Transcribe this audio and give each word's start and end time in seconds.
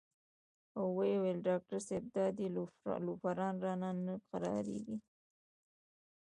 او 0.77 0.83
وې 0.97 1.07
ئې" 1.25 1.33
ډاکټر 1.45 1.79
صېب 1.87 2.03
د 2.13 2.15
اډې 2.27 2.47
لوفران 3.05 3.53
رانه 3.63 3.89
نۀ 4.05 4.15
قلاریږي 4.29 4.97